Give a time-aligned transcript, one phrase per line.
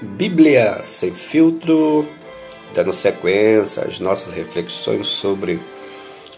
[0.00, 2.08] Bíblia Sem Filtro,
[2.72, 5.58] dando sequência às nossas reflexões sobre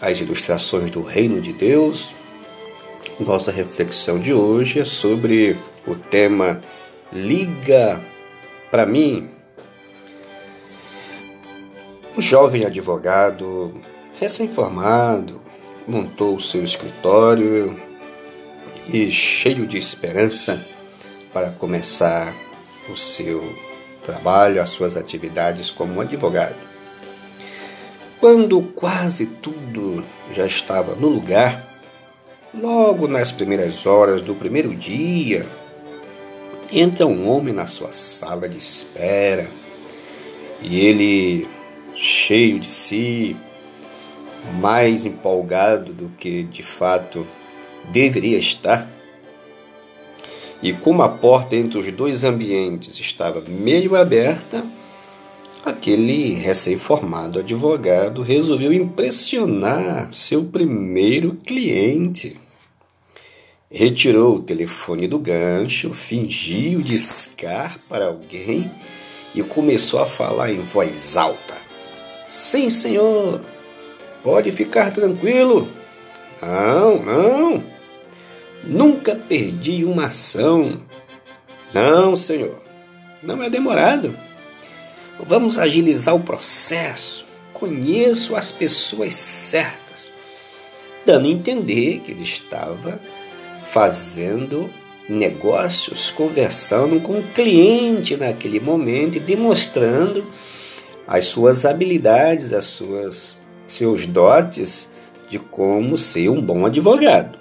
[0.00, 2.14] as ilustrações do Reino de Deus.
[3.18, 6.62] Nossa reflexão de hoje é sobre o tema
[7.12, 8.00] Liga
[8.70, 9.28] para mim.
[12.16, 13.74] Um jovem advogado,
[14.18, 15.38] recém-formado,
[15.86, 17.78] montou o seu escritório
[18.90, 20.64] e, cheio de esperança
[21.30, 22.34] para começar
[22.88, 23.42] o seu
[24.04, 26.56] trabalho, as suas atividades como advogado.
[28.18, 31.66] Quando quase tudo já estava no lugar,
[32.52, 35.46] logo nas primeiras horas do primeiro dia,
[36.70, 39.48] entra um homem na sua sala de espera
[40.62, 41.48] e ele,
[41.94, 43.36] cheio de si,
[44.60, 47.26] mais empolgado do que de fato
[47.90, 48.86] deveria estar,
[50.62, 54.64] e como a porta entre os dois ambientes estava meio aberta,
[55.64, 62.36] aquele recém-formado advogado resolveu impressionar seu primeiro cliente.
[63.70, 68.70] Retirou o telefone do gancho, fingiu discar para alguém
[69.34, 71.54] e começou a falar em voz alta:
[72.26, 73.40] Sim, senhor,
[74.22, 75.68] pode ficar tranquilo.
[76.42, 77.79] Não, não.
[78.70, 80.78] Nunca perdi uma ação.
[81.74, 82.62] Não, senhor,
[83.20, 84.16] não é demorado.
[85.18, 87.26] Vamos agilizar o processo.
[87.52, 90.12] Conheço as pessoas certas.
[91.04, 93.00] Dando a entender que ele estava
[93.64, 94.70] fazendo
[95.08, 100.24] negócios, conversando com o cliente naquele momento e demonstrando
[101.08, 104.88] as suas habilidades, as suas seus dotes
[105.28, 107.40] de como ser um bom advogado.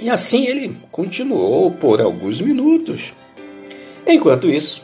[0.00, 3.12] E assim ele continuou por alguns minutos.
[4.06, 4.82] Enquanto isso,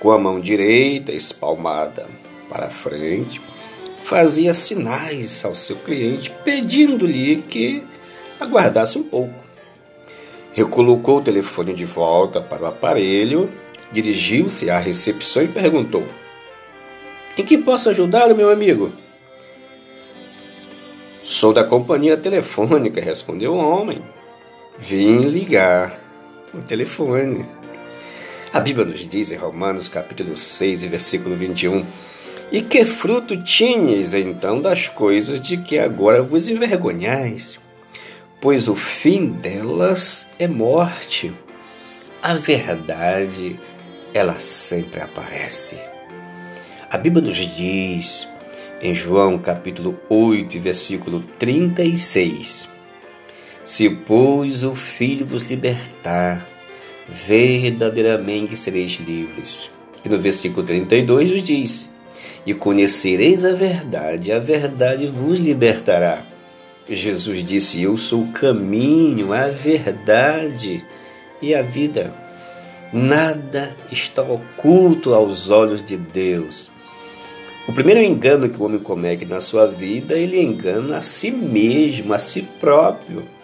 [0.00, 2.08] com a mão direita espalmada
[2.48, 3.40] para frente,
[4.02, 7.84] fazia sinais ao seu cliente, pedindo-lhe que
[8.40, 9.34] aguardasse um pouco.
[10.52, 13.48] Recolocou o telefone de volta para o aparelho,
[13.92, 16.04] dirigiu-se à recepção e perguntou:
[17.38, 18.90] Em que posso ajudar, meu amigo?
[21.22, 24.15] Sou da companhia telefônica, respondeu o homem.
[24.78, 25.98] Vim ligar
[26.52, 27.42] o telefone.
[28.52, 31.82] A Bíblia nos diz em Romanos capítulo 6, versículo 21,
[32.52, 37.58] E que fruto tinhas então das coisas de que agora vos envergonhais?
[38.38, 41.32] Pois o fim delas é morte.
[42.22, 43.58] A verdade,
[44.12, 45.78] ela sempre aparece.
[46.90, 48.28] A Bíblia nos diz
[48.82, 52.75] em João capítulo 8, versículo 36,
[53.66, 56.46] se, pois, o Filho vos libertar,
[57.08, 59.68] verdadeiramente sereis livres.
[60.04, 61.90] E no versículo 32 nos diz:
[62.46, 66.24] E conhecereis a verdade, a verdade vos libertará.
[66.88, 70.84] Jesus disse: Eu sou o caminho, a verdade
[71.42, 72.14] e a vida.
[72.92, 76.70] Nada está oculto aos olhos de Deus.
[77.66, 82.14] O primeiro engano que o homem comete na sua vida, ele engana a si mesmo,
[82.14, 83.34] a si próprio.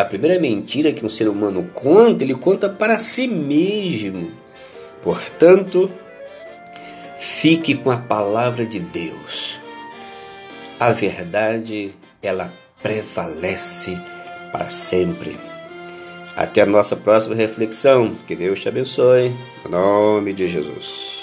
[0.00, 4.32] A primeira mentira que um ser humano conta, ele conta para si mesmo.
[5.02, 5.90] Portanto,
[7.18, 9.60] fique com a palavra de Deus.
[10.78, 12.50] A verdade, ela
[12.82, 14.00] prevalece
[14.50, 15.36] para sempre.
[16.34, 18.10] Até a nossa próxima reflexão.
[18.26, 19.30] Que Deus te abençoe.
[19.66, 21.19] Em nome de Jesus.